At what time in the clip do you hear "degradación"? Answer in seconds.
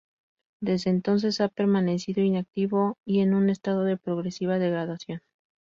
4.57-5.21